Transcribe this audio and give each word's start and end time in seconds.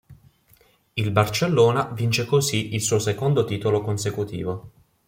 Il 0.95 1.11
Barcellona 1.13 1.91
vince 1.93 2.25
così 2.25 2.73
il 2.73 2.81
suo 2.81 2.97
secondo 2.97 3.43
titolo 3.45 3.81
consecutivo. 3.81 4.71